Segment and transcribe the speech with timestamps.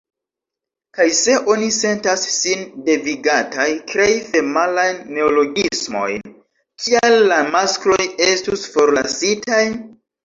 [0.99, 6.35] Kaj se oni sentas sin devigataj krei femalajn neologismojn,
[6.87, 8.03] kial la maskloj
[8.33, 9.65] estus forlasitaj?